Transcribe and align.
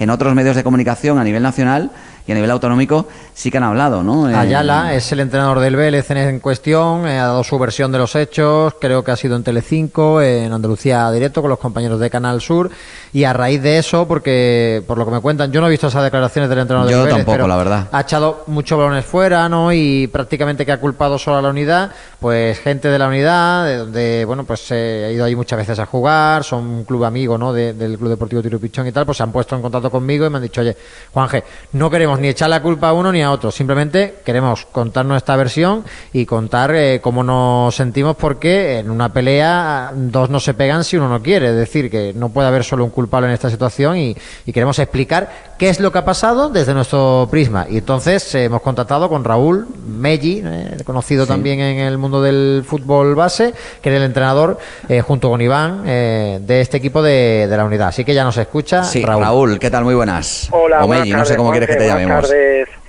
en 0.00 0.10
otros 0.10 0.34
medios 0.34 0.56
de 0.56 0.64
comunicación 0.64 1.18
a 1.18 1.24
nivel 1.24 1.42
nacional 1.42 1.92
y 2.30 2.32
a 2.32 2.36
nivel 2.36 2.52
autonómico 2.52 3.08
sí 3.34 3.50
que 3.50 3.56
han 3.58 3.64
hablado, 3.64 4.04
¿no? 4.04 4.30
Eh, 4.30 4.34
Ayala 4.36 4.94
es 4.94 5.10
el 5.10 5.18
entrenador 5.18 5.58
del 5.58 5.74
Vélez 5.74 6.08
en 6.12 6.38
cuestión, 6.38 7.04
eh, 7.08 7.18
ha 7.18 7.26
dado 7.26 7.42
su 7.42 7.58
versión 7.58 7.90
de 7.90 7.98
los 7.98 8.14
hechos, 8.14 8.74
creo 8.80 9.02
que 9.02 9.10
ha 9.10 9.16
sido 9.16 9.34
en 9.34 9.42
Telecinco, 9.42 10.22
en 10.22 10.52
Andalucía 10.52 11.10
directo 11.10 11.40
con 11.40 11.50
los 11.50 11.58
compañeros 11.58 11.98
de 11.98 12.08
Canal 12.08 12.40
Sur 12.40 12.70
y 13.12 13.24
a 13.24 13.32
raíz 13.32 13.60
de 13.60 13.78
eso, 13.78 14.06
porque 14.06 14.80
por 14.86 14.96
lo 14.96 15.06
que 15.06 15.10
me 15.10 15.20
cuentan, 15.20 15.50
yo 15.50 15.60
no 15.60 15.66
he 15.66 15.70
visto 15.70 15.88
esas 15.88 16.04
declaraciones 16.04 16.48
del 16.48 16.60
entrenador 16.60 16.88
del 16.88 17.00
Vélez, 17.00 17.16
tampoco, 17.16 17.48
la 17.48 17.56
verdad. 17.56 17.88
ha 17.90 18.00
echado 18.02 18.44
muchos 18.46 18.78
balones 18.78 19.04
fuera, 19.04 19.48
¿no? 19.48 19.72
Y 19.72 20.06
prácticamente 20.06 20.64
que 20.64 20.70
ha 20.70 20.78
culpado 20.78 21.18
solo 21.18 21.38
a 21.38 21.42
la 21.42 21.48
unidad, 21.48 21.90
pues 22.20 22.60
gente 22.60 22.86
de 22.86 22.98
la 23.00 23.08
unidad, 23.08 23.64
de 23.64 23.76
donde, 23.76 24.24
bueno, 24.24 24.44
pues 24.44 24.60
se 24.60 25.06
ha 25.06 25.10
ido 25.10 25.24
ahí 25.24 25.34
muchas 25.34 25.58
veces 25.58 25.80
a 25.80 25.86
jugar, 25.86 26.44
son 26.44 26.64
un 26.64 26.84
club 26.84 27.02
amigo, 27.02 27.36
¿no? 27.36 27.52
del 27.52 27.98
Club 27.98 28.10
Deportivo 28.10 28.40
Tiro 28.40 28.60
Pichón 28.60 28.86
y 28.86 28.92
tal, 28.92 29.04
pues 29.04 29.16
se 29.16 29.24
han 29.24 29.32
puesto 29.32 29.56
en 29.56 29.62
contacto 29.62 29.90
conmigo 29.90 30.24
y 30.26 30.30
me 30.30 30.36
han 30.36 30.42
dicho, 30.44 30.60
oye, 30.60 30.76
Juanje, 31.12 31.42
no 31.72 31.90
queremos 31.90 32.19
ni 32.20 32.28
echar 32.28 32.50
la 32.50 32.62
culpa 32.62 32.88
a 32.88 32.92
uno 32.92 33.10
ni 33.10 33.22
a 33.22 33.30
otro, 33.30 33.50
simplemente 33.50 34.16
queremos 34.24 34.66
contar 34.66 35.04
nuestra 35.06 35.36
versión 35.36 35.84
y 36.12 36.26
contar 36.26 36.74
eh, 36.74 37.00
cómo 37.02 37.22
nos 37.22 37.74
sentimos 37.74 38.16
porque 38.16 38.78
en 38.78 38.90
una 38.90 39.12
pelea 39.12 39.92
dos 39.94 40.30
no 40.30 40.38
se 40.40 40.54
pegan 40.54 40.84
si 40.84 40.96
uno 40.96 41.08
no 41.08 41.22
quiere, 41.22 41.48
es 41.50 41.56
decir, 41.56 41.90
que 41.90 42.12
no 42.14 42.28
puede 42.28 42.48
haber 42.48 42.64
solo 42.64 42.84
un 42.84 42.90
culpable 42.90 43.28
en 43.28 43.34
esta 43.34 43.50
situación 43.50 43.96
y, 43.96 44.16
queremos 44.52 44.80
explicar 44.80 45.49
qué 45.60 45.68
es 45.68 45.78
lo 45.78 45.92
que 45.92 45.98
ha 45.98 46.04
pasado 46.04 46.48
desde 46.48 46.72
nuestro 46.74 47.28
prisma. 47.30 47.66
Y 47.68 47.78
entonces 47.78 48.34
eh, 48.34 48.44
hemos 48.44 48.62
contactado 48.62 49.08
con 49.10 49.22
Raúl 49.22 49.68
Melli, 49.86 50.42
eh, 50.44 50.78
conocido 50.84 51.26
también 51.26 51.60
en 51.60 51.78
el 51.80 51.98
mundo 51.98 52.22
del 52.22 52.64
fútbol 52.66 53.14
base, 53.14 53.52
que 53.82 53.90
es 53.90 53.96
el 53.96 54.02
entrenador 54.02 54.58
junto 55.06 55.28
con 55.28 55.40
Iván 55.40 55.84
de 55.84 56.60
este 56.60 56.78
equipo 56.78 57.02
de, 57.02 57.46
la 57.48 57.64
unidad. 57.64 57.88
Así 57.88 58.04
que 58.04 58.14
ya 58.14 58.24
nos 58.24 58.38
escucha 58.38 58.82
Raúl. 59.04 59.22
Raúl, 59.22 59.58
¿qué 59.58 59.70
tal? 59.70 59.84
Muy 59.84 59.94
buenas. 59.94 60.48
Hola, 60.50 60.84
no 60.86 61.24
sé 61.26 61.36
cómo 61.36 61.50
quieres 61.50 61.68
que 61.68 61.76
te 61.76 61.86
llamemos. 61.86 62.32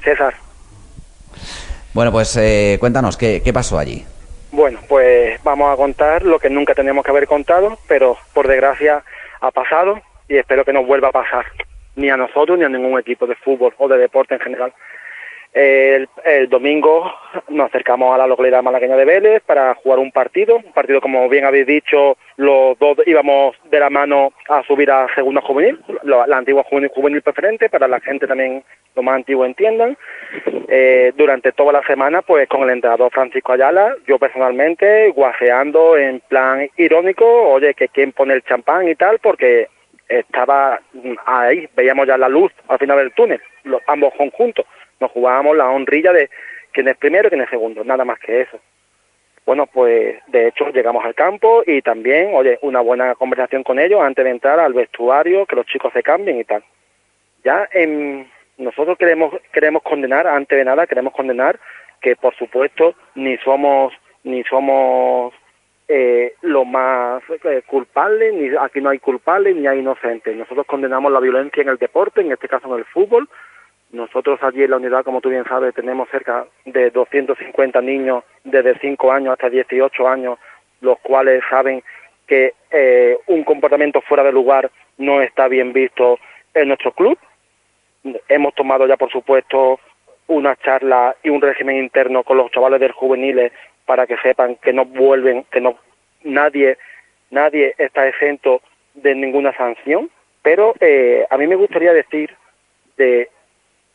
César. 0.04 0.34
Bueno, 1.94 2.12
pues 2.12 2.38
eh, 2.38 2.78
cuéntanos, 2.80 3.18
¿qué, 3.18 3.42
¿qué 3.44 3.52
pasó 3.52 3.78
allí? 3.78 4.06
Bueno, 4.52 4.80
pues 4.88 5.42
vamos 5.44 5.74
a 5.74 5.76
contar 5.76 6.24
lo 6.24 6.40
que 6.40 6.50
nunca 6.50 6.74
teníamos 6.74 7.04
que 7.04 7.12
haber 7.12 7.28
contado, 7.28 7.78
pero 7.88 8.18
por 8.34 8.48
desgracia 8.48 9.04
ha 9.42 9.52
pasado 9.52 10.00
y 10.30 10.38
espero 10.38 10.64
que 10.64 10.72
no 10.72 10.86
vuelva 10.86 11.10
a 11.10 11.12
pasar, 11.12 11.46
ni 11.96 12.10
a 12.10 12.18
nosotros 12.18 12.58
ni 12.58 12.66
a 12.66 12.70
ningún 12.70 13.00
equipo 13.00 13.28
de 13.28 13.36
fútbol 13.36 13.74
o 13.78 13.88
de 13.88 13.98
deporte 13.98 14.36
en 14.36 14.42
general. 14.42 14.74
El, 15.54 16.08
domingo 16.48 17.12
nos 17.50 17.68
acercamos 17.68 18.16
a 18.16 18.18
la 18.18 18.28
localidad 18.28 18.64
malagueña 18.64 18.96
de 18.96 19.04
Vélez 19.04 19.44
para 19.46 19.76
jugar 19.76 20.00
un 20.00 20.12
partido, 20.12 20.56
un 20.56 20.72
partido 20.72 21.02
como 21.02 21.28
bien 21.28 21.44
habéis 21.44 21.68
dicho, 21.68 22.18
los 22.38 22.80
dos 22.80 22.98
íbamos 23.06 23.58
de 23.70 23.80
la 23.80 23.90
mano 23.90 24.32
a 24.48 24.64
subir 24.64 24.90
a 24.90 25.14
segunda 25.14 25.42
juvenil, 25.42 25.78
la, 26.04 26.38
antigua 26.38 26.64
juvenil, 26.64 27.22
preferente, 27.22 27.70
para 27.70 27.90
la 27.90 28.00
gente 28.00 28.28
también 28.28 28.64
lo 28.96 29.04
más 29.04 29.16
antiguo 29.16 29.46
entiendan. 29.46 29.98
Eh, 30.70 31.12
durante 31.18 31.52
toda 31.52 31.74
la 31.74 31.84
semana, 31.84 32.22
pues 32.22 32.48
con 32.48 32.64
el 32.64 32.70
entrenador 32.70 33.12
Francisco 33.12 33.52
Ayala, 33.52 33.94
yo 34.08 34.18
personalmente 34.18 35.10
guaseando 35.10 35.98
en 35.98 36.22
plan 36.22 36.70
irónico, 36.78 37.26
oye, 37.26 37.74
que 37.74 37.90
quién 37.90 38.14
pone 38.14 38.36
el 38.36 38.44
champán 38.44 38.88
y 38.88 38.96
tal, 38.96 39.20
porque 39.20 39.68
estaba 40.20 40.80
ahí, 41.26 41.70
veíamos 41.76 42.08
ya 42.08 42.18
la 42.18 42.30
luz 42.30 42.52
al 42.68 42.80
final 42.80 42.98
del 42.98 43.14
túnel, 43.14 43.42
los, 43.64 43.82
ambos 43.88 44.14
conjuntos 44.16 44.66
nos 45.00 45.12
jugábamos 45.12 45.58
la 45.58 45.70
honrilla 45.70 46.14
de 46.14 46.30
quién 46.72 46.88
es 46.88 46.96
primero 46.98 47.28
y 47.28 47.30
quién 47.30 47.42
es 47.42 47.50
segundo, 47.50 47.84
nada 47.84 48.06
más 48.06 48.20
que 48.20 48.42
eso. 48.42 48.60
Bueno, 49.46 49.66
pues 49.66 50.20
de 50.28 50.48
hecho 50.48 50.70
llegamos 50.70 51.04
al 51.04 51.16
campo 51.16 51.64
y 51.66 51.82
también, 51.82 52.30
oye, 52.34 52.60
una 52.62 52.80
buena 52.80 53.16
conversación 53.16 53.64
con 53.64 53.80
ellos 53.80 54.00
antes 54.02 54.24
de 54.24 54.32
entrar 54.32 54.60
al 54.60 54.74
vestuario, 54.74 55.46
que 55.48 55.56
los 55.56 55.66
chicos 55.66 55.92
se 55.94 56.04
cambien 56.04 56.40
y 56.40 56.44
tal. 56.44 56.64
Ya 57.44 57.68
en, 57.74 58.30
nosotros 58.58 58.98
queremos, 59.00 59.34
queremos 59.52 59.82
condenar, 59.82 60.28
antes 60.28 60.58
de 60.58 60.64
nada, 60.64 60.86
queremos 60.86 61.14
condenar 61.14 61.60
que 62.00 62.16
por 62.16 62.36
supuesto 62.36 62.96
ni 63.16 63.38
somos, 63.38 63.94
ni 64.24 64.44
somos 64.44 65.34
eh, 65.94 66.36
lo 66.44 66.64
más 66.64 67.22
eh, 67.44 67.64
culpables, 67.68 68.34
ni 68.34 68.56
aquí 68.56 68.80
no 68.80 68.92
hay 68.92 69.00
culpables 69.00 69.58
ni 69.58 69.68
hay 69.68 69.80
inocentes. 69.80 70.34
Nosotros 70.38 70.66
condenamos 70.66 71.12
la 71.12 71.20
violencia 71.20 71.62
en 71.62 71.68
el 71.68 71.76
deporte, 71.76 72.22
en 72.22 72.32
este 72.32 72.48
caso 72.48 72.70
en 72.70 72.80
el 72.80 72.86
fútbol, 72.86 73.28
nosotros 73.92 74.42
allí 74.42 74.64
en 74.64 74.72
la 74.72 74.78
unidad, 74.78 75.04
como 75.04 75.20
tú 75.20 75.28
bien 75.28 75.44
sabes, 75.44 75.76
tenemos 75.76 76.08
cerca 76.10 76.46
de 76.64 76.92
250 76.92 77.82
niños 77.82 78.24
desde 78.46 78.80
5 78.80 79.12
años 79.12 79.34
hasta 79.34 79.50
18 79.50 80.08
años, 80.08 80.40
los 80.80 80.98
cuales 81.00 81.44
saben 81.50 81.84
que 82.26 82.54
eh, 82.72 83.18
un 83.28 83.44
comportamiento 83.44 84.00
fuera 84.00 84.24
de 84.24 84.32
lugar 84.32 84.72
no 84.98 85.22
está 85.22 85.50
bien 85.50 85.74
visto 85.74 86.20
en 86.54 86.70
nuestro 86.70 86.94
club. 86.94 87.18
Hemos 88.30 88.56
tomado 88.56 88.88
ya, 88.88 88.96
por 88.96 89.12
supuesto, 89.12 89.82
una 90.28 90.56
charla 90.56 91.18
y 91.22 91.30
un 91.30 91.42
régimen 91.42 91.76
interno 91.76 92.24
con 92.24 92.38
los 92.38 92.50
chavales 92.52 92.80
del 92.80 92.94
juveniles 92.94 93.52
para 93.92 94.08
que 94.08 94.16
sepan 94.20 94.56
que 94.56 94.72
no 94.72 94.86
vuelven, 94.86 95.44
que 95.52 95.60
no 95.60 95.78
nadie 96.24 96.78
nadie 97.30 97.76
está 97.78 98.08
exento 98.08 98.62
de 98.94 99.14
ninguna 99.14 99.52
sanción. 99.52 100.10
Pero 100.42 100.74
eh, 100.80 101.28
a 101.30 101.36
mí 101.38 101.46
me 101.46 101.58
gustaría 101.58 101.92
decir 101.92 102.34
de 102.96 103.28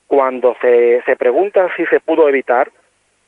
cuando 0.06 0.54
se, 0.60 1.02
se 1.06 1.16
pregunta 1.16 1.70
si 1.78 1.86
se 1.86 2.00
pudo 2.00 2.28
evitar, 2.28 2.70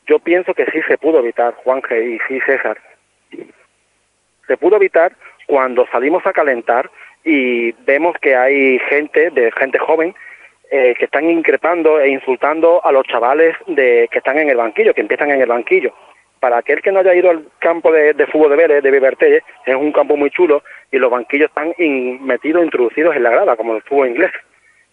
yo 0.05 0.19
pienso 0.19 0.53
que 0.53 0.65
sí 0.65 0.79
se 0.87 0.99
pudo 0.99 1.17
evitar, 1.17 1.55
Juanje 1.55 2.03
y 2.03 2.19
sí 2.27 2.39
César. 2.41 2.77
Se 4.45 4.55
pudo 4.55 4.75
evitar 4.75 5.13
cuando 5.47 5.87
salimos 5.87 6.23
a 6.27 6.33
calentar 6.33 6.91
y 7.23 7.71
vemos 7.83 8.15
que 8.21 8.35
hay 8.35 8.77
gente, 8.89 9.31
de 9.31 9.51
gente 9.53 9.79
joven, 9.79 10.13
eh, 10.69 10.93
que 10.99 11.05
están 11.05 11.27
increpando 11.27 11.99
e 11.99 12.09
insultando 12.09 12.85
a 12.85 12.91
los 12.91 13.07
chavales 13.07 13.55
de, 13.65 14.07
que 14.11 14.19
están 14.19 14.37
en 14.37 14.51
el 14.51 14.57
banquillo, 14.57 14.93
que 14.93 15.01
empiezan 15.01 15.31
en 15.31 15.41
el 15.41 15.49
banquillo. 15.49 15.95
Para 16.39 16.57
aquel 16.57 16.81
que 16.81 16.91
no 16.91 16.99
haya 16.99 17.15
ido 17.15 17.29
al 17.29 17.45
campo 17.59 17.91
de, 17.91 18.13
fútbol 18.27 18.51
de 18.51 18.55
Vélez, 18.55 18.83
de 18.83 18.91
Viverté, 18.91 19.43
es 19.65 19.75
un 19.75 19.91
campo 19.91 20.15
muy 20.15 20.29
chulo 20.29 20.63
y 20.91 20.97
los 20.97 21.11
banquillos 21.11 21.49
están 21.49 21.73
metidos, 22.21 22.63
introducidos 22.63 23.15
en 23.15 23.23
la 23.23 23.31
grada, 23.31 23.55
como 23.55 23.75
el 23.75 23.81
fútbol 23.83 24.09
inglés. 24.09 24.31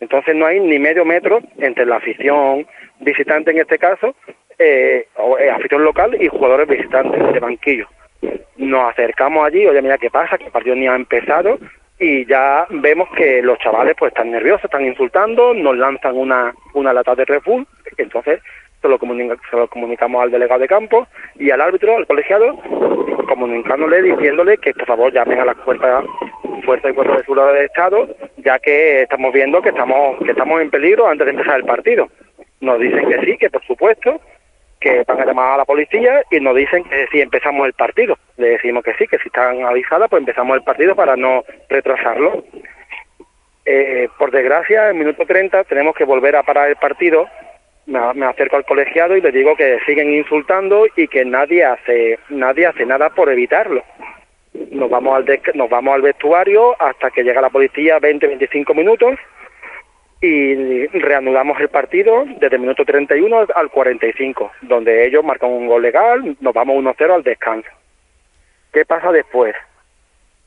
Entonces 0.00 0.34
no 0.34 0.46
hay 0.46 0.60
ni 0.60 0.78
medio 0.78 1.04
metro 1.04 1.40
entre 1.58 1.86
la 1.86 1.96
afición 1.96 2.66
visitante 3.00 3.50
en 3.52 3.58
este 3.58 3.78
caso, 3.78 4.14
eh, 4.58 5.06
o, 5.16 5.38
eh, 5.38 5.50
afición 5.50 5.84
local 5.84 6.16
y 6.20 6.28
jugadores 6.28 6.68
visitantes 6.68 7.32
de 7.32 7.40
banquillo. 7.40 7.88
Nos 8.56 8.90
acercamos 8.90 9.46
allí, 9.46 9.66
oye 9.66 9.82
mira 9.82 9.98
qué 9.98 10.10
pasa, 10.10 10.38
que 10.38 10.46
el 10.46 10.50
partido 10.50 10.74
ni 10.74 10.88
ha 10.88 10.96
empezado 10.96 11.58
y 11.98 12.26
ya 12.26 12.66
vemos 12.70 13.08
que 13.16 13.40
los 13.42 13.58
chavales 13.58 13.94
pues 13.98 14.10
están 14.10 14.30
nerviosos, 14.30 14.64
están 14.64 14.84
insultando, 14.84 15.54
nos 15.54 15.76
lanzan 15.76 16.16
una, 16.16 16.54
una 16.74 16.92
lata 16.92 17.14
de 17.14 17.24
Red 17.24 17.42
entonces 17.96 18.40
se 18.80 18.88
lo, 18.88 18.98
se 18.98 19.56
lo 19.56 19.68
comunicamos 19.68 20.22
al 20.22 20.30
delegado 20.30 20.60
de 20.60 20.68
campo 20.68 21.06
y 21.36 21.50
al 21.50 21.60
árbitro, 21.60 21.96
al 21.96 22.06
colegiado, 22.06 22.56
comunicándole, 23.28 24.02
diciéndole 24.02 24.58
que 24.58 24.72
por 24.74 24.86
favor 24.86 25.12
llamen 25.12 25.40
a 25.40 25.44
las 25.46 25.56
fuerzas 25.58 26.04
fuerza 26.66 26.90
y 26.90 26.94
cuerpo 26.94 27.14
de 27.14 27.22
seguridad 27.22 27.52
del 27.54 27.64
Estado, 27.64 28.08
ya 28.38 28.58
que 28.58 29.02
estamos 29.02 29.32
viendo 29.32 29.62
que 29.62 29.70
estamos, 29.70 30.18
que 30.22 30.32
estamos 30.32 30.60
en 30.60 30.70
peligro 30.70 31.08
antes 31.08 31.24
de 31.24 31.30
empezar 31.30 31.56
el 31.58 31.64
partido. 31.64 32.08
Nos 32.60 32.80
dicen 32.80 33.08
que 33.08 33.20
sí, 33.24 33.38
que 33.38 33.50
por 33.50 33.64
supuesto, 33.64 34.20
que 34.80 35.04
van 35.06 35.20
a 35.20 35.24
llamar 35.24 35.54
a 35.54 35.56
la 35.58 35.64
policía 35.64 36.22
y 36.30 36.40
nos 36.40 36.56
dicen 36.56 36.84
que 36.84 37.06
si 37.10 37.20
empezamos 37.20 37.66
el 37.66 37.72
partido. 37.72 38.18
Le 38.36 38.50
decimos 38.50 38.84
que 38.84 38.94
sí, 38.94 39.06
que 39.06 39.18
si 39.18 39.28
están 39.28 39.64
avisadas, 39.64 40.10
pues 40.10 40.20
empezamos 40.20 40.56
el 40.56 40.64
partido 40.64 40.94
para 40.94 41.16
no 41.16 41.44
retrasarlo. 41.68 42.44
Eh, 43.64 44.08
por 44.18 44.30
desgracia, 44.30 44.90
en 44.90 44.98
minuto 44.98 45.24
30 45.24 45.64
tenemos 45.64 45.94
que 45.94 46.04
volver 46.04 46.36
a 46.36 46.42
parar 46.42 46.68
el 46.68 46.76
partido. 46.76 47.28
Me, 47.86 48.26
acerco 48.26 48.56
al 48.56 48.64
colegiado 48.64 49.16
y 49.16 49.20
le 49.20 49.30
digo 49.30 49.54
que 49.56 49.78
siguen 49.86 50.12
insultando 50.12 50.86
y 50.96 51.06
que 51.06 51.24
nadie 51.24 51.64
hace, 51.64 52.18
nadie 52.30 52.66
hace 52.66 52.84
nada 52.84 53.10
por 53.10 53.30
evitarlo 53.30 53.84
nos 54.70 54.90
vamos 54.90 55.16
al 55.16 55.40
nos 55.54 55.68
vamos 55.68 55.94
al 55.94 56.02
vestuario 56.02 56.80
hasta 56.80 57.10
que 57.10 57.22
llega 57.22 57.40
la 57.40 57.50
policía 57.50 57.98
20-25 57.98 58.74
minutos 58.74 59.18
y 60.20 60.86
reanudamos 60.86 61.60
el 61.60 61.68
partido 61.68 62.24
desde 62.40 62.56
el 62.56 62.62
minuto 62.62 62.84
31 62.84 63.46
al 63.54 63.70
45, 63.70 64.50
donde 64.62 65.06
ellos 65.06 65.22
marcan 65.22 65.50
un 65.50 65.66
gol 65.66 65.82
legal, 65.82 66.36
nos 66.40 66.54
vamos 66.54 66.76
1-0 66.76 67.14
al 67.14 67.22
descanso. 67.22 67.68
¿Qué 68.72 68.84
pasa 68.84 69.12
después? 69.12 69.54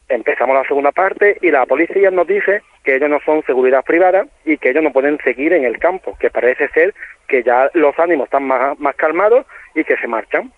Empezamos 0.09 0.55
la 0.55 0.67
segunda 0.67 0.91
parte 0.91 1.37
y 1.41 1.51
la 1.51 1.67
policía 1.67 2.09
nos 2.09 2.25
dice 2.25 2.63
que 2.83 2.95
ellos 2.95 3.09
no 3.09 3.19
son 3.23 3.43
seguridad 3.45 3.83
privada 3.83 4.25
y 4.43 4.57
que 4.57 4.71
ellos 4.71 4.83
no 4.83 4.91
pueden 4.91 5.19
seguir 5.23 5.53
en 5.53 5.65
el 5.65 5.77
campo, 5.77 6.17
que 6.19 6.31
parece 6.31 6.67
ser 6.69 6.95
que 7.27 7.43
ya 7.43 7.69
los 7.75 7.97
ánimos 7.99 8.25
están 8.25 8.43
más, 8.43 8.77
más 8.79 8.95
calmados 8.95 9.45
y 9.75 9.83
que 9.83 9.97
se 9.97 10.07
marchan. 10.07 10.51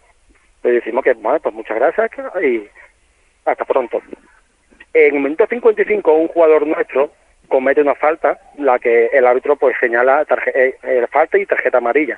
Le 0.63 0.71
decimos 0.71 1.03
que, 1.03 1.13
bueno, 1.13 1.39
pues 1.41 1.53
muchas 1.53 1.77
gracias 1.77 2.11
y 2.41 2.65
hasta 3.45 3.65
pronto. 3.65 4.01
En 4.93 5.15
el 5.15 5.21
minuto 5.21 5.45
55 5.47 6.13
un 6.13 6.27
jugador 6.29 6.65
nuestro 6.65 7.11
comete 7.49 7.81
una 7.81 7.95
falta, 7.95 8.39
la 8.57 8.79
que 8.79 9.07
el 9.07 9.25
árbitro 9.25 9.57
pues 9.57 9.75
señala 9.79 10.25
eh, 10.53 10.75
eh, 10.81 11.07
falta 11.11 11.37
y 11.37 11.45
tarjeta 11.45 11.79
amarilla. 11.79 12.17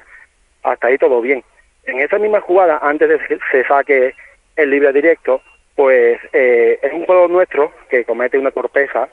Hasta 0.62 0.88
ahí 0.88 0.98
todo 1.00 1.20
bien. 1.22 1.44
En 1.86 2.00
esa 2.00 2.20
misma 2.20 2.42
jugada, 2.42 2.80
antes 2.82 3.10
de 3.10 3.18
que 3.18 3.40
se 3.52 3.64
saque 3.66 4.14
el 4.56 4.70
libre 4.70 4.94
directo, 4.94 5.42
pues 5.76 6.20
eh, 6.34 6.80
es 6.82 6.94
un 6.94 7.06
jugador 7.06 7.30
nuestro 7.30 7.72
que 7.90 8.06
comete 8.06 8.38
una 8.38 8.52
torpeza 8.52 9.10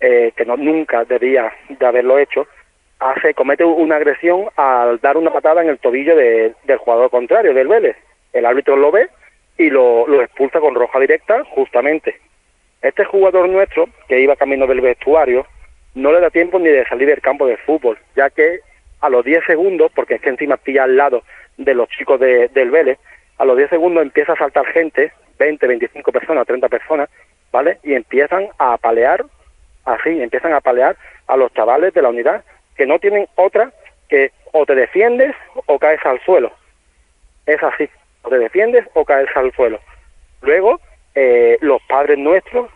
eh, 0.00 0.32
que 0.36 0.44
no, 0.44 0.56
nunca 0.56 1.04
debía 1.04 1.52
de 1.68 1.86
haberlo 1.86 2.18
hecho, 2.18 2.46
hace 2.98 3.34
comete 3.34 3.64
una 3.64 3.96
agresión 3.96 4.46
al 4.56 5.00
dar 5.00 5.16
una 5.16 5.32
patada 5.32 5.62
en 5.62 5.68
el 5.68 5.78
tobillo 5.78 6.16
del 6.16 6.78
jugador 6.78 7.10
contrario, 7.10 7.54
del 7.54 7.68
Vélez. 7.68 7.96
El 8.32 8.46
árbitro 8.46 8.76
lo 8.76 8.90
ve 8.90 9.08
y 9.58 9.70
lo, 9.70 10.06
expulsa 10.22 10.60
con 10.60 10.74
roja 10.74 10.98
directa 10.98 11.44
justamente. 11.44 12.20
Este 12.80 13.04
jugador 13.04 13.48
nuestro, 13.48 13.88
que 14.08 14.20
iba 14.20 14.36
camino 14.36 14.66
del 14.66 14.80
vestuario, 14.80 15.46
no 15.94 16.12
le 16.12 16.20
da 16.20 16.30
tiempo 16.30 16.58
ni 16.58 16.68
de 16.68 16.86
salir 16.86 17.08
del 17.08 17.20
campo 17.20 17.46
de 17.46 17.56
fútbol, 17.58 17.98
ya 18.16 18.30
que 18.30 18.60
a 19.00 19.08
los 19.08 19.24
10 19.24 19.44
segundos, 19.44 19.92
porque 19.94 20.14
es 20.14 20.20
que 20.20 20.30
encima 20.30 20.56
pilla 20.56 20.84
al 20.84 20.96
lado 20.96 21.22
de 21.58 21.74
los 21.74 21.88
chicos 21.90 22.18
de, 22.18 22.48
del 22.48 22.70
Vélez, 22.70 22.98
a 23.38 23.44
los 23.44 23.56
10 23.56 23.70
segundos 23.70 24.02
empieza 24.02 24.32
a 24.32 24.36
saltar 24.36 24.66
gente, 24.66 25.12
20, 25.42 25.66
25 25.66 26.12
personas, 26.12 26.46
30 26.46 26.68
personas, 26.68 27.08
¿vale? 27.50 27.78
Y 27.82 27.94
empiezan 27.94 28.48
a 28.58 28.74
apalear, 28.74 29.24
así, 29.84 30.22
empiezan 30.22 30.52
a 30.52 30.58
apalear 30.58 30.96
a 31.26 31.36
los 31.36 31.52
chavales 31.52 31.92
de 31.94 32.02
la 32.02 32.10
unidad, 32.10 32.44
que 32.76 32.86
no 32.86 33.00
tienen 33.00 33.26
otra 33.34 33.72
que 34.08 34.30
o 34.52 34.64
te 34.64 34.76
defiendes 34.76 35.34
o 35.66 35.78
caes 35.80 36.00
al 36.04 36.20
suelo. 36.20 36.52
Es 37.46 37.60
así, 37.60 37.88
o 38.22 38.28
te 38.28 38.38
defiendes 38.38 38.86
o 38.94 39.04
caes 39.04 39.28
al 39.34 39.52
suelo. 39.52 39.80
Luego, 40.42 40.80
eh, 41.16 41.58
los 41.60 41.82
padres 41.88 42.18
nuestros, 42.18 42.70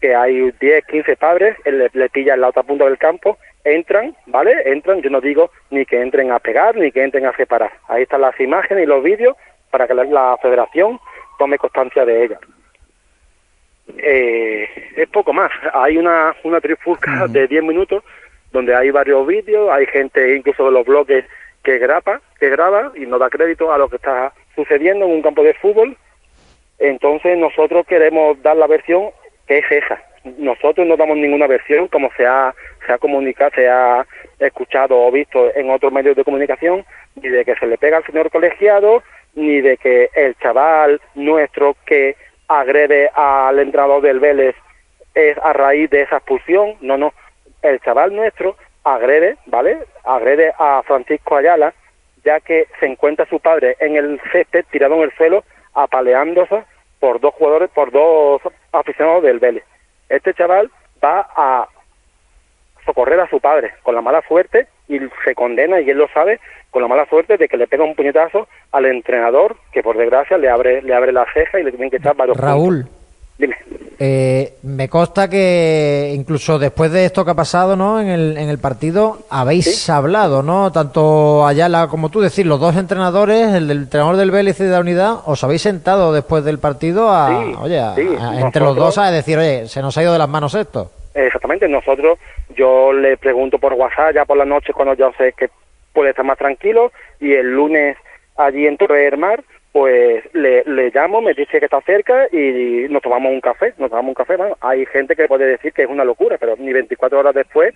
que 0.00 0.14
hay 0.14 0.52
10, 0.60 0.86
15 0.86 1.16
padres, 1.16 1.56
le, 1.64 1.90
le 1.92 2.08
pillan 2.08 2.40
la 2.40 2.48
otra 2.48 2.62
punta 2.62 2.84
del 2.84 2.98
campo, 2.98 3.36
entran, 3.64 4.14
¿vale? 4.26 4.54
Entran, 4.64 5.02
yo 5.02 5.10
no 5.10 5.20
digo 5.20 5.50
ni 5.70 5.84
que 5.84 6.00
entren 6.00 6.30
a 6.30 6.38
pegar 6.38 6.76
ni 6.76 6.92
que 6.92 7.02
entren 7.02 7.26
a 7.26 7.36
separar. 7.36 7.72
Ahí 7.88 8.02
están 8.02 8.20
las 8.20 8.38
imágenes 8.38 8.84
y 8.84 8.86
los 8.86 9.02
vídeos 9.02 9.36
para 9.72 9.88
que 9.88 9.94
la, 9.94 10.36
federación 10.40 11.00
tome 11.42 11.58
constancia 11.58 12.04
de 12.04 12.24
ellas. 12.24 12.38
Eh, 13.98 14.68
es 14.96 15.08
poco 15.08 15.32
más. 15.32 15.50
Hay 15.74 15.98
una, 15.98 16.36
una 16.44 16.60
trifulca 16.60 17.26
de 17.26 17.48
10 17.48 17.64
minutos 17.64 18.04
donde 18.52 18.76
hay 18.76 18.92
varios 18.92 19.26
vídeos, 19.26 19.68
hay 19.72 19.86
gente 19.86 20.36
incluso 20.36 20.66
de 20.66 20.70
los 20.70 20.86
bloques 20.86 21.24
que 21.64 21.78
graba, 21.78 22.20
que 22.38 22.48
graba 22.48 22.92
y 22.94 23.06
no 23.06 23.18
da 23.18 23.28
crédito 23.28 23.72
a 23.72 23.78
lo 23.78 23.88
que 23.88 23.96
está 23.96 24.32
sucediendo 24.54 25.04
en 25.04 25.10
un 25.10 25.22
campo 25.22 25.42
de 25.42 25.54
fútbol. 25.54 25.96
Entonces 26.78 27.36
nosotros 27.36 27.86
queremos 27.88 28.40
dar 28.42 28.56
la 28.56 28.68
versión 28.68 29.10
que 29.48 29.58
es 29.58 29.64
esa. 29.68 30.00
Nosotros 30.38 30.86
no 30.86 30.96
damos 30.96 31.16
ninguna 31.16 31.48
versión 31.48 31.88
como 31.88 32.08
se 32.16 32.24
ha, 32.24 32.54
se 32.86 32.92
ha 32.92 32.98
comunicado, 32.98 33.50
se 33.56 33.68
ha 33.68 34.06
escuchado 34.38 34.96
o 34.96 35.10
visto 35.10 35.52
en 35.56 35.70
otros 35.70 35.92
medios 35.92 36.14
de 36.14 36.22
comunicación, 36.22 36.84
ni 37.16 37.28
de 37.30 37.44
que 37.44 37.56
se 37.56 37.66
le 37.66 37.78
pega 37.78 37.96
al 37.96 38.06
señor 38.06 38.30
colegiado, 38.30 39.02
ni 39.34 39.60
de 39.60 39.76
que 39.76 40.10
el 40.14 40.36
chaval 40.36 41.00
nuestro 41.14 41.76
que 41.86 42.16
agrede 42.48 43.10
al 43.14 43.58
entrenador 43.58 44.02
del 44.02 44.20
Vélez 44.20 44.54
es 45.14 45.36
a 45.38 45.52
raíz 45.52 45.90
de 45.90 46.02
esa 46.02 46.16
expulsión. 46.18 46.76
No, 46.80 46.96
no. 46.96 47.12
El 47.62 47.80
chaval 47.80 48.14
nuestro 48.14 48.56
agrede, 48.84 49.36
¿vale? 49.46 49.78
Agrede 50.04 50.52
a 50.58 50.82
Francisco 50.84 51.36
Ayala, 51.36 51.74
ya 52.24 52.40
que 52.40 52.66
se 52.80 52.86
encuentra 52.86 53.26
su 53.26 53.40
padre 53.40 53.76
en 53.80 53.96
el 53.96 54.20
césped 54.32 54.64
tirado 54.70 54.96
en 54.96 55.02
el 55.02 55.16
suelo, 55.16 55.44
apaleándose 55.74 56.64
por 57.00 57.20
dos 57.20 57.34
jugadores, 57.34 57.70
por 57.70 57.90
dos 57.90 58.42
aficionados 58.72 59.22
del 59.22 59.38
Vélez. 59.38 59.64
Este 60.08 60.34
chaval 60.34 60.70
va 61.02 61.28
a 61.34 61.68
socorrer 62.84 63.20
a 63.20 63.28
su 63.28 63.40
padre 63.40 63.72
con 63.82 63.94
la 63.94 64.02
mala 64.02 64.22
suerte 64.26 64.66
y 64.88 64.98
se 65.24 65.34
condena, 65.34 65.80
y 65.80 65.90
él 65.90 65.98
lo 65.98 66.08
sabe, 66.08 66.40
con 66.70 66.82
la 66.82 66.88
mala 66.88 67.06
suerte 67.06 67.36
de 67.36 67.48
que 67.48 67.56
le 67.56 67.66
pega 67.66 67.84
un 67.84 67.94
puñetazo 67.94 68.48
al 68.72 68.86
entrenador, 68.86 69.56
que 69.72 69.82
por 69.82 69.96
desgracia 69.96 70.38
le 70.38 70.48
abre, 70.48 70.82
le 70.82 70.94
abre 70.94 71.12
la 71.12 71.26
ceja 71.32 71.60
y 71.60 71.64
le 71.64 71.70
tienen 71.70 71.90
que 71.90 71.98
echar 71.98 72.16
varios 72.16 72.36
Raúl. 72.36 72.86
Dime. 73.38 73.56
Eh, 73.98 74.54
me 74.62 74.88
consta 74.88 75.28
que 75.28 76.12
incluso 76.14 76.58
después 76.58 76.92
de 76.92 77.04
esto 77.04 77.24
que 77.24 77.30
ha 77.30 77.34
pasado 77.34 77.76
¿no? 77.76 78.00
en, 78.00 78.08
el, 78.08 78.36
en 78.36 78.48
el 78.48 78.58
partido, 78.58 79.18
habéis 79.30 79.88
hablado, 79.90 80.42
¿no? 80.42 80.70
Tanto 80.72 81.46
Ayala 81.46 81.88
como 81.88 82.08
tú, 82.08 82.20
decir, 82.20 82.46
los 82.46 82.60
dos 82.60 82.76
entrenadores, 82.76 83.52
el 83.54 83.68
del 83.68 83.78
entrenador 83.78 84.16
del 84.16 84.30
Vélez 84.30 84.60
y 84.60 84.64
de 84.64 84.70
la 84.70 84.80
unidad, 84.80 85.16
os 85.26 85.42
habéis 85.44 85.62
sentado 85.62 86.12
después 86.12 86.44
del 86.44 86.58
partido 86.58 87.10
a, 87.10 87.60
oye, 87.60 87.80
entre 88.40 88.62
los 88.62 88.76
dos 88.76 88.98
a 88.98 89.10
decir, 89.10 89.38
oye, 89.38 89.66
se 89.66 89.82
nos 89.82 89.96
ha 89.96 90.02
ido 90.02 90.12
de 90.12 90.18
las 90.18 90.28
manos 90.28 90.54
esto. 90.54 90.90
Exactamente, 91.14 91.68
nosotros, 91.68 92.18
yo 92.62 92.92
le 92.92 93.16
pregunto 93.16 93.58
por 93.58 93.72
WhatsApp 93.72 94.14
ya 94.14 94.24
por 94.24 94.36
la 94.36 94.44
noche 94.44 94.72
cuando 94.72 94.94
yo 94.94 95.12
sé 95.18 95.32
que 95.32 95.50
puede 95.92 96.10
estar 96.10 96.24
más 96.24 96.38
tranquilo 96.38 96.92
y 97.18 97.32
el 97.32 97.52
lunes 97.52 97.96
allí 98.36 98.68
en 98.68 98.76
Torre 98.76 99.00
del 99.00 99.18
Mar, 99.18 99.42
pues 99.72 100.22
le, 100.32 100.62
le 100.64 100.90
llamo, 100.90 101.20
me 101.20 101.34
dice 101.34 101.58
que 101.58 101.64
está 101.64 101.80
cerca 101.80 102.28
y 102.30 102.86
nos 102.88 103.02
tomamos 103.02 103.32
un 103.32 103.40
café, 103.40 103.74
nos 103.78 103.90
tomamos 103.90 104.10
un 104.10 104.14
café, 104.14 104.36
hay 104.60 104.86
gente 104.86 105.16
que 105.16 105.26
puede 105.26 105.46
decir 105.46 105.72
que 105.72 105.82
es 105.82 105.88
una 105.88 106.04
locura, 106.04 106.36
pero 106.38 106.54
ni 106.56 106.72
24 106.72 107.18
horas 107.18 107.34
después, 107.34 107.74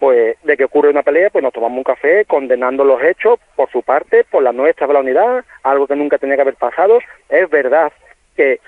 pues 0.00 0.36
de 0.42 0.56
que 0.56 0.64
ocurre 0.64 0.90
una 0.90 1.04
pelea, 1.04 1.30
pues 1.30 1.44
nos 1.44 1.52
tomamos 1.52 1.78
un 1.78 1.84
café 1.84 2.24
condenando 2.24 2.82
los 2.82 3.00
hechos 3.04 3.38
por 3.54 3.70
su 3.70 3.82
parte, 3.82 4.24
por 4.24 4.42
la 4.42 4.52
nuestra, 4.52 4.86
por 4.86 4.94
la 4.94 5.02
unidad, 5.02 5.44
algo 5.62 5.86
que 5.86 5.94
nunca 5.94 6.18
tenía 6.18 6.34
que 6.34 6.42
haber 6.42 6.56
pasado, 6.56 6.98
es 7.28 7.48
verdad 7.48 7.92
que 8.34 8.58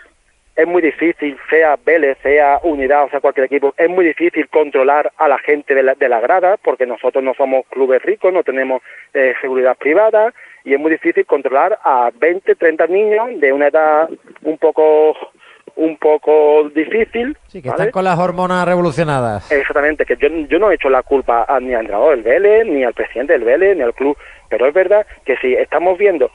es 0.59 0.67
muy 0.67 0.83
difícil, 0.83 1.39
sea 1.49 1.79
Vélez, 1.87 2.19
sea 2.21 2.59
Unidad, 2.65 3.05
o 3.05 3.11
sea 3.11 3.21
cualquier 3.21 3.47
equipo, 3.47 3.73
es 3.77 3.89
muy 3.89 4.05
difícil 4.05 4.49
controlar 4.49 5.13
a 5.17 5.29
la 5.29 5.39
gente 5.39 5.73
de 5.73 5.85
la, 5.85 5.95
de 5.95 6.09
la 6.09 6.19
grada 6.19 6.57
porque 6.57 6.85
nosotros 6.85 7.23
no 7.23 7.33
somos 7.35 7.65
clubes 7.71 8.03
ricos, 8.03 8.33
no 8.33 8.43
tenemos 8.43 8.83
eh, 9.15 9.35
seguridad 9.41 9.77
privada 9.79 10.35
y 10.65 10.75
es 10.75 10.81
muy 10.81 10.91
difícil 10.91 11.25
controlar 11.27 11.79
a 11.85 12.11
20, 12.13 12.57
30 12.57 12.87
niños 12.89 13.41
de 13.41 13.53
una 13.53 13.69
edad 13.69 14.11
un 14.43 14.59
poco 14.59 15.17
un 15.77 15.97
poco 15.97 16.69
difícil. 16.75 17.37
Sí, 17.47 17.63
que 17.63 17.69
están 17.69 17.93
con 17.93 18.03
las 18.03 18.19
hormonas 18.19 18.67
revolucionadas. 18.67 19.53
Exactamente, 19.53 20.05
que 20.05 20.17
yo, 20.17 20.29
yo 20.49 20.59
no 20.59 20.73
he 20.73 20.75
hecho 20.75 20.91
la 20.91 21.05
culpa 21.05 21.47
a, 21.49 21.61
ni 21.61 21.73
al 21.73 21.83
entrenador 21.83 22.17
del 22.17 22.25
Vélez, 22.25 22.67
ni 22.67 22.83
al 22.83 22.95
presidente 22.95 23.35
del 23.35 23.45
Vélez, 23.45 23.77
ni 23.77 23.85
al 23.85 23.95
club, 23.95 24.17
pero 24.49 24.67
es 24.67 24.75
verdad 24.75 25.07
que 25.25 25.37
si 25.37 25.55
estamos 25.55 25.97
viendo 25.97 26.33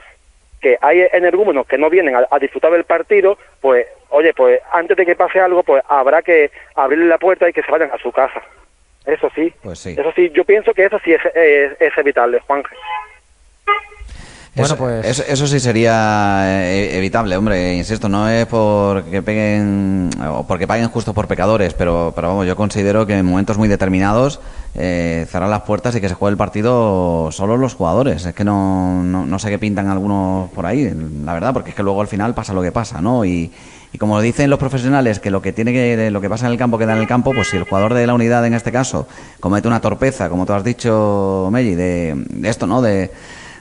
que 0.63 0.77
hay 0.81 1.05
energúmenos 1.11 1.67
que 1.67 1.77
no 1.77 1.89
vienen 1.89 2.15
a, 2.15 2.39
disfrutar 2.39 2.71
del 2.71 2.85
partido, 2.85 3.37
pues, 3.61 3.85
oye, 4.09 4.33
pues 4.33 4.61
antes 4.71 4.95
de 4.97 5.05
que 5.05 5.15
pase 5.15 5.39
algo, 5.39 5.61
pues 5.61 5.83
habrá 5.87 6.21
que 6.21 6.49
abrirle 6.73 7.05
la 7.05 7.19
puerta 7.19 7.47
y 7.47 7.53
que 7.53 7.61
se 7.61 7.71
vayan 7.71 7.91
a 7.91 7.97
su 7.99 8.11
casa. 8.11 8.41
Eso 9.05 9.29
sí. 9.35 9.53
Pues 9.61 9.79
sí. 9.79 9.95
Eso 9.97 10.11
sí, 10.15 10.31
yo 10.33 10.45
pienso 10.45 10.73
que 10.73 10.85
eso 10.85 10.97
sí 11.03 11.13
es, 11.13 11.21
es, 11.35 11.97
evitable, 11.97 12.39
Juan. 12.47 12.63
Bueno, 14.55 14.75
pues... 14.77 15.19
Eso, 15.19 15.47
sí 15.47 15.59
sería 15.59 16.43
eh, 16.45 16.95
evitable, 16.95 17.35
hombre, 17.35 17.73
insisto, 17.73 18.07
no 18.07 18.29
es 18.29 18.45
porque 18.45 19.23
peguen 19.23 20.11
o 20.29 20.45
porque 20.45 20.67
paguen 20.67 20.89
justo 20.89 21.11
por 21.11 21.27
pecadores, 21.27 21.73
pero, 21.73 22.13
pero 22.15 22.27
vamos, 22.27 22.45
yo 22.45 22.55
considero 22.55 23.07
que 23.07 23.17
en 23.17 23.25
momentos 23.25 23.57
muy 23.57 23.67
determinados 23.67 24.39
eh, 24.75 25.25
cerrar 25.27 25.49
las 25.49 25.63
puertas 25.63 25.95
y 25.95 26.01
que 26.01 26.07
se 26.07 26.13
juegue 26.13 26.33
el 26.33 26.37
partido 26.37 27.31
solo 27.31 27.57
los 27.57 27.73
jugadores. 27.73 28.27
Es 28.27 28.35
que 28.35 28.43
no, 28.43 29.01
no, 29.03 29.39
sé 29.39 29.49
qué 29.49 29.57
pintan 29.57 29.87
algunos 29.87 30.51
por 30.51 30.67
ahí, 30.67 30.93
la 31.25 31.33
verdad, 31.33 31.51
porque 31.51 31.71
es 31.71 31.75
que 31.75 31.81
luego 31.81 32.01
al 32.01 32.07
final 32.07 32.35
pasa 32.35 32.53
lo 32.53 32.61
que 32.61 32.71
pasa, 32.71 33.01
¿no? 33.01 33.25
Y, 33.25 33.51
y 33.91 33.97
como 33.97 34.21
dicen 34.21 34.51
los 34.51 34.59
profesionales 34.59 35.19
que 35.19 35.31
lo 35.31 35.41
que 35.41 35.51
tiene 35.51 35.73
que 35.73 36.11
lo 36.11 36.21
que 36.21 36.29
pasa 36.29 36.45
en 36.45 36.51
el 36.51 36.59
campo 36.59 36.77
queda 36.77 36.93
en 36.93 36.99
el 36.99 37.07
campo, 37.07 37.31
pues 37.33 37.49
si 37.49 37.57
el 37.57 37.63
jugador 37.63 37.95
de 37.95 38.05
la 38.05 38.13
unidad 38.13 38.45
en 38.45 38.53
este 38.53 38.71
caso 38.71 39.07
comete 39.39 39.67
una 39.67 39.81
torpeza, 39.81 40.29
como 40.29 40.45
tú 40.45 40.53
has 40.53 40.63
dicho, 40.63 41.49
Melli, 41.51 41.73
de, 41.73 42.13
de 42.29 42.49
esto, 42.49 42.67
¿no? 42.67 42.83
De 42.83 43.09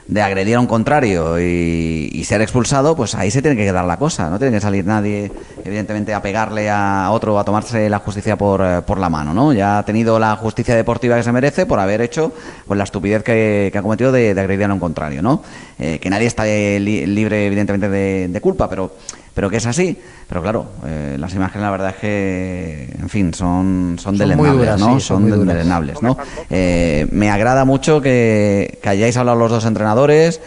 de 0.07 0.21
agredir 0.21 0.55
a 0.55 0.59
un 0.59 0.67
contrario 0.67 1.39
y, 1.39 2.23
ser 2.23 2.41
expulsado, 2.41 2.95
pues 2.95 3.15
ahí 3.15 3.29
se 3.29 3.41
tiene 3.41 3.57
que 3.57 3.65
quedar 3.65 3.83
la 3.83 3.97
cosa. 3.97 4.29
No 4.29 4.39
tiene 4.39 4.53
que 4.53 4.61
salir 4.61 4.85
nadie, 4.85 5.29
evidentemente, 5.63 6.13
a 6.13 6.21
pegarle 6.21 6.69
a 6.69 7.09
otro, 7.11 7.37
a 7.37 7.43
tomarse 7.43 7.89
la 7.89 7.99
justicia 7.99 8.37
por, 8.37 8.61
eh, 8.61 8.81
por 8.81 8.97
la 8.97 9.09
mano, 9.09 9.33
¿no? 9.33 9.51
Ya 9.51 9.79
ha 9.79 9.83
tenido 9.83 10.17
la 10.19 10.35
justicia 10.37 10.73
deportiva 10.75 11.17
que 11.17 11.23
se 11.23 11.31
merece 11.33 11.65
por 11.65 11.79
haber 11.79 12.01
hecho 12.01 12.31
pues 12.65 12.77
la 12.77 12.85
estupidez 12.85 13.23
que, 13.23 13.71
ha 13.75 13.81
cometido 13.81 14.11
de, 14.13 14.31
agredir 14.31 14.65
a 14.65 14.73
un 14.73 14.79
contrario, 14.79 15.21
¿no? 15.21 15.43
Eh, 15.77 15.99
que 15.99 16.09
nadie 16.09 16.27
está 16.27 16.45
libre, 16.45 17.45
evidentemente, 17.45 17.89
de 17.89 18.41
culpa, 18.41 18.69
pero 18.69 18.91
pero 19.33 19.49
que 19.49 19.57
es 19.57 19.65
así. 19.65 19.97
Pero 20.27 20.41
claro, 20.41 20.65
eh, 20.85 21.17
las 21.19 21.33
imágenes 21.33 21.63
la 21.63 21.71
verdad 21.71 21.89
es 21.89 21.95
que, 21.97 22.89
en 22.99 23.09
fin, 23.09 23.33
son, 23.33 23.97
son, 23.99 24.17
delenables, 24.17 24.79
¿no? 24.79 24.99
son, 24.99 25.47
delenables, 25.47 26.01
¿no? 26.01 26.17
Eh, 26.49 27.07
me 27.11 27.29
agrada 27.29 27.65
mucho 27.65 28.01
que, 28.01 28.79
hayáis 28.83 29.17
hablado 29.17 29.37
los 29.37 29.51
dos 29.51 29.65
entrenadores. 29.65 30.41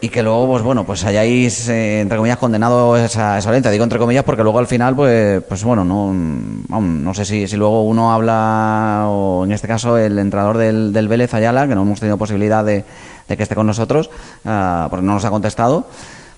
Y 0.00 0.08
que 0.08 0.24
luego, 0.24 0.48
pues 0.48 0.64
bueno, 0.64 0.84
pues 0.84 1.04
hayáis, 1.04 1.68
eh, 1.68 2.00
entre 2.00 2.16
comillas, 2.16 2.38
condenado 2.38 2.96
esa, 2.96 3.38
esa 3.38 3.48
violencia. 3.48 3.70
Digo 3.70 3.84
entre 3.84 4.00
comillas 4.00 4.24
porque 4.24 4.42
luego 4.42 4.58
al 4.58 4.66
final, 4.66 4.96
pues, 4.96 5.40
pues 5.44 5.62
bueno, 5.62 5.84
no, 5.84 6.12
no 6.12 7.14
sé 7.14 7.24
si, 7.24 7.46
si 7.46 7.56
luego 7.56 7.84
uno 7.84 8.12
habla, 8.12 9.04
o 9.06 9.44
en 9.44 9.52
este 9.52 9.68
caso 9.68 9.96
el 9.96 10.18
entrenador 10.18 10.58
del, 10.58 10.92
del 10.92 11.06
Vélez 11.06 11.32
Ayala, 11.32 11.68
que 11.68 11.76
no 11.76 11.82
hemos 11.82 12.00
tenido 12.00 12.18
posibilidad 12.18 12.64
de, 12.64 12.84
de 13.28 13.36
que 13.36 13.42
esté 13.44 13.54
con 13.54 13.68
nosotros, 13.68 14.10
uh, 14.44 14.88
porque 14.90 15.06
no 15.06 15.14
nos 15.14 15.24
ha 15.24 15.30
contestado 15.30 15.86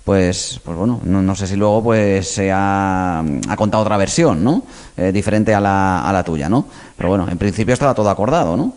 pues, 0.04 0.60
pues 0.64 0.76
bueno, 0.76 1.00
no, 1.04 1.34
sé 1.34 1.46
si 1.46 1.56
luego 1.56 1.82
pues 1.82 2.28
se 2.28 2.50
ha, 2.52 3.22
contado 3.56 3.82
otra 3.82 3.96
versión, 3.96 4.42
¿no? 4.42 4.62
Eh, 4.96 5.12
diferente 5.12 5.54
a 5.54 5.60
la, 5.60 6.08
a 6.08 6.12
la 6.12 6.24
tuya, 6.24 6.48
¿no? 6.48 6.66
Pero 6.96 7.10
bueno, 7.10 7.28
en 7.30 7.38
principio 7.38 7.74
estaba 7.74 7.94
todo 7.94 8.10
acordado, 8.10 8.56
¿no? 8.56 8.72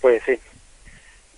Pues 0.00 0.22
sí. 0.24 0.38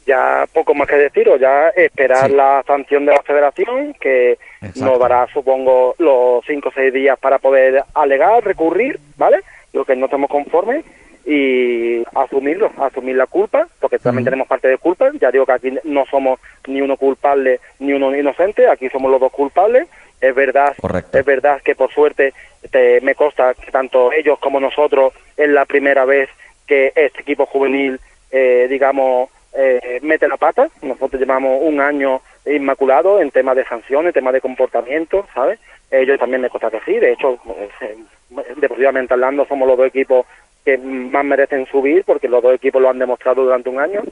Ya 0.07 0.47
poco 0.53 0.75
más 0.75 0.87
que 0.87 0.97
decir, 0.97 1.29
o 1.29 1.37
ya 1.37 1.69
esperar 1.71 2.31
la 2.31 2.63
sanción 2.67 3.07
de 3.07 3.13
la 3.13 3.23
federación, 3.23 3.95
que 3.99 4.39
nos 4.77 4.99
dará, 4.99 5.27
supongo, 5.33 5.95
los 5.99 6.45
cinco 6.47 6.69
o 6.69 6.73
seis 6.73 6.93
días 6.93 7.19
para 7.19 7.39
poder 7.39 7.85
alegar, 7.95 8.45
recurrir, 8.45 9.01
¿vale? 9.17 9.39
Lo 9.73 9.85
que 9.85 9.97
no 9.97 10.07
estamos 10.07 10.31
conformes, 10.31 10.85
y 11.27 12.05
asumirlo, 12.15 12.71
asumir 12.79 13.17
la 13.17 13.27
culpa, 13.27 13.67
porque 13.81 13.99
también 13.99 14.25
tenemos 14.25 14.47
parte 14.47 14.69
de 14.69 14.79
culpa, 14.79 15.11
ya 15.21 15.31
digo 15.31 15.47
que 15.47 15.53
aquí 15.53 15.79
no 15.85 16.05
somos 16.07 16.39
ni 16.67 16.81
uno 16.81 16.97
culpable 16.97 17.61
ni 17.79 17.93
uno 17.93 18.15
inocente, 18.15 18.69
aquí 18.69 18.89
somos 18.91 19.11
los 19.11 19.21
dos 19.21 19.33
culpables, 19.33 19.89
es 20.21 20.35
verdad, 20.35 20.75
es 21.13 21.25
verdad 21.25 21.61
que 21.63 21.75
por 21.75 21.93
suerte 21.93 22.33
me 23.03 23.15
consta 23.15 23.55
que 23.55 23.71
tanto 23.71 24.13
ellos 24.13 24.39
como 24.39 24.61
nosotros 24.61 25.13
es 25.37 25.49
la 25.49 25.65
primera 25.65 26.05
vez 26.05 26.29
que 26.67 26.93
este 26.95 27.21
equipo 27.21 27.47
juvenil, 27.47 28.01
eh, 28.31 28.67
digamos, 28.69 29.29
eh, 29.53 30.01
mete 30.03 30.27
la 30.29 30.37
pata. 30.37 30.69
Nosotros 30.83 31.21
llevamos 31.21 31.61
un 31.63 31.81
año 31.81 32.21
inmaculado 32.47 33.21
en 33.21 33.31
temas 33.31 33.57
de 33.57 33.65
sanciones, 33.65 34.09
en 34.09 34.15
temas 34.15 34.33
de 34.33 34.41
comportamiento, 34.41 35.27
¿sabes? 35.35 35.59
Ellos 35.91 36.19
también 36.19 36.43
me 36.43 36.51
consta 36.51 36.71
que 36.71 36.81
sí. 36.85 36.99
De 36.99 37.13
hecho, 37.13 37.39
eh, 37.81 37.97
deportivamente 38.57 39.15
hablando, 39.15 39.47
somos 39.47 39.69
los 39.69 39.77
dos 39.77 39.87
equipos 39.87 40.27
que 40.65 40.79
más 40.79 41.25
merecen 41.25 41.67
subir 41.67 42.05
porque 42.05 42.29
los 42.29 42.43
dos 42.43 42.55
equipos 42.55 42.81
lo 42.81 42.91
han 42.91 42.99
demostrado 42.99 43.45
durante 43.45 43.69
un 43.69 43.81
año. 43.81 44.03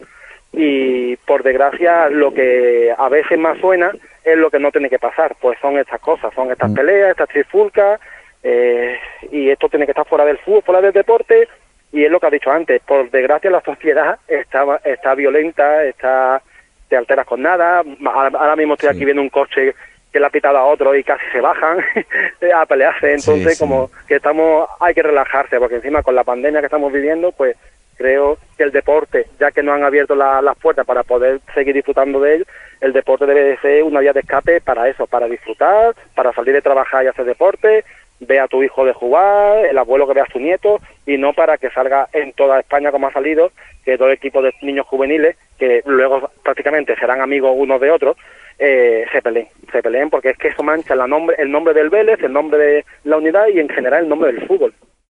Y 0.52 1.16
por 1.16 1.42
desgracia 1.42 2.10
lo 2.10 2.32
que 2.34 2.94
a 2.96 3.08
veces 3.08 3.38
más 3.38 3.58
suena 3.58 3.92
es 4.24 4.36
lo 4.36 4.50
que 4.50 4.58
no 4.58 4.70
tiene 4.70 4.90
que 4.90 4.98
pasar, 4.98 5.34
pues 5.40 5.58
son 5.60 5.78
estas 5.78 6.00
cosas, 6.00 6.32
son 6.34 6.52
estas 6.52 6.70
mm. 6.70 6.74
peleas, 6.74 7.10
estas 7.10 7.28
trifulcas 7.28 8.00
eh, 8.42 8.98
y 9.30 9.48
esto 9.50 9.68
tiene 9.68 9.86
que 9.86 9.92
estar 9.92 10.06
fuera 10.06 10.24
del 10.24 10.38
fútbol, 10.38 10.62
fuera 10.62 10.80
del 10.80 10.92
deporte 10.92 11.48
y 11.92 12.04
es 12.04 12.10
lo 12.10 12.20
que 12.20 12.26
ha 12.26 12.30
dicho 12.30 12.50
antes, 12.50 12.82
por 12.82 13.10
desgracia 13.10 13.50
la 13.50 13.62
sociedad 13.62 14.18
está, 14.28 14.80
está 14.84 15.14
violenta, 15.14 15.84
está 15.84 16.42
te 16.88 16.96
alteras 16.96 17.26
con 17.26 17.40
nada, 17.40 17.82
ahora 18.04 18.54
mismo 18.54 18.74
estoy 18.74 18.90
aquí 18.90 19.06
viendo 19.06 19.22
un 19.22 19.30
coche 19.30 19.74
que 20.12 20.20
le 20.20 20.26
ha 20.26 20.30
pitado 20.30 20.58
a 20.58 20.66
otro 20.66 20.94
y 20.94 21.02
casi 21.02 21.24
se 21.32 21.40
bajan 21.40 21.78
a 22.54 22.66
pelearse, 22.66 23.14
entonces 23.14 23.58
como 23.58 23.90
que 24.06 24.16
estamos, 24.16 24.68
hay 24.80 24.94
que 24.94 25.02
relajarse, 25.02 25.58
porque 25.58 25.76
encima 25.76 26.02
con 26.02 26.14
la 26.14 26.24
pandemia 26.24 26.60
que 26.60 26.66
estamos 26.66 26.92
viviendo, 26.92 27.32
pues 27.32 27.56
creo 27.96 28.38
que 28.56 28.64
el 28.64 28.72
deporte, 28.72 29.26
ya 29.38 29.50
que 29.50 29.62
no 29.62 29.72
han 29.72 29.84
abierto 29.84 30.14
las 30.14 30.58
puertas 30.58 30.86
para 30.86 31.02
poder 31.02 31.40
seguir 31.54 31.74
disfrutando 31.74 32.20
de 32.20 32.36
él, 32.36 32.46
el 32.80 32.92
deporte 32.92 33.26
debe 33.26 33.44
de 33.44 33.58
ser 33.58 33.84
una 33.84 34.00
vía 34.00 34.12
de 34.12 34.20
escape 34.20 34.60
para 34.60 34.88
eso, 34.88 35.06
para 35.06 35.26
disfrutar, 35.26 35.94
para 36.14 36.32
salir 36.32 36.52
de 36.52 36.62
trabajar 36.62 37.04
y 37.04 37.08
hacer 37.08 37.24
deporte, 37.24 37.84
ve 38.32 38.40
a 38.40 38.48
tu 38.48 38.62
hijo 38.62 38.86
de 38.86 38.94
jugar, 38.94 39.66
el 39.66 39.76
abuelo 39.76 40.06
que 40.06 40.14
vea 40.14 40.24
a 40.24 40.32
su 40.32 40.40
nieto, 40.40 40.80
y 41.06 41.18
no 41.18 41.34
para 41.34 41.58
que 41.58 41.68
salga 41.70 42.08
en 42.14 42.32
toda 42.32 42.60
España 42.60 42.90
como 42.90 43.06
ha 43.06 43.12
salido, 43.12 43.52
que 43.84 43.98
todo 43.98 44.10
equipo 44.10 44.40
de 44.40 44.54
niños 44.62 44.86
juveniles, 44.86 45.36
que 45.58 45.82
luego 45.84 46.30
prácticamente 46.42 46.96
serán 46.96 47.20
amigos 47.20 47.52
unos 47.54 47.78
de 47.80 47.90
otros, 47.90 48.16
eh, 48.58 49.04
se 49.12 49.20
peleen, 49.20 49.48
se 49.70 49.82
peleen 49.82 50.08
porque 50.08 50.30
es 50.30 50.38
que 50.38 50.48
eso 50.48 50.62
mancha 50.62 50.94
la 50.94 51.06
nombre, 51.06 51.36
el 51.38 51.50
nombre 51.50 51.74
del 51.74 51.90
Vélez, 51.90 52.22
el 52.22 52.32
nombre 52.32 52.58
de 52.58 52.84
la 53.04 53.18
unidad 53.18 53.48
y 53.48 53.60
en 53.60 53.68
general 53.68 54.04
el 54.04 54.08
nombre 54.08 54.32
del 54.32 54.46
fútbol. 54.46 54.72